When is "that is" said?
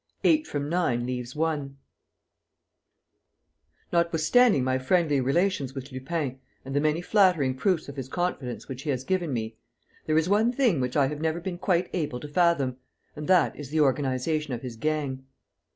13.27-13.69